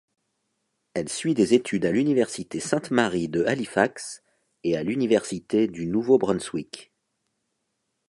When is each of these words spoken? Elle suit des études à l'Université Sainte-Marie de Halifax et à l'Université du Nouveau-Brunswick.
Elle 0.95 1.09
suit 1.09 1.35
des 1.35 1.53
études 1.53 1.85
à 1.85 1.91
l'Université 1.91 2.59
Sainte-Marie 2.59 3.27
de 3.29 3.43
Halifax 3.43 4.23
et 4.63 4.75
à 4.75 4.81
l'Université 4.81 5.67
du 5.67 5.85
Nouveau-Brunswick. 5.85 6.91